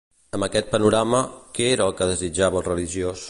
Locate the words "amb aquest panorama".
0.37-1.19